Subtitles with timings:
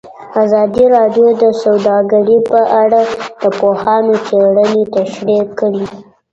[0.43, 3.01] ازادي راډیو د سوداګري په اړه
[3.41, 5.85] د پوهانو څېړنې تشریح کړې.